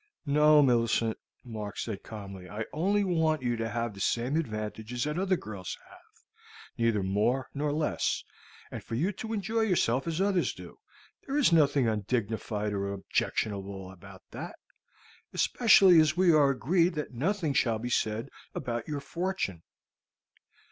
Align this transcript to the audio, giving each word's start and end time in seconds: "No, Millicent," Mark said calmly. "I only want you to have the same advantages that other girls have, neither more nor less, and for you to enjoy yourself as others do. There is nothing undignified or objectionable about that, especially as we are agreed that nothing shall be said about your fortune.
"No, 0.25 0.63
Millicent," 0.63 1.19
Mark 1.45 1.77
said 1.77 2.01
calmly. 2.01 2.49
"I 2.49 2.65
only 2.73 3.03
want 3.03 3.43
you 3.43 3.55
to 3.57 3.69
have 3.69 3.93
the 3.93 3.99
same 4.01 4.35
advantages 4.35 5.03
that 5.03 5.19
other 5.19 5.37
girls 5.37 5.77
have, 5.87 6.25
neither 6.75 7.03
more 7.03 7.51
nor 7.53 7.71
less, 7.71 8.23
and 8.71 8.83
for 8.83 8.95
you 8.95 9.11
to 9.11 9.31
enjoy 9.31 9.59
yourself 9.61 10.07
as 10.07 10.19
others 10.19 10.55
do. 10.55 10.79
There 11.27 11.37
is 11.37 11.53
nothing 11.53 11.87
undignified 11.87 12.73
or 12.73 12.91
objectionable 12.91 13.91
about 13.91 14.23
that, 14.31 14.55
especially 15.33 15.99
as 15.99 16.17
we 16.17 16.33
are 16.33 16.49
agreed 16.49 16.95
that 16.95 17.13
nothing 17.13 17.53
shall 17.53 17.77
be 17.77 17.91
said 17.91 18.29
about 18.55 18.87
your 18.87 19.01
fortune. 19.01 19.61